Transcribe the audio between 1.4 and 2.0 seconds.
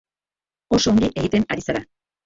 ari zara.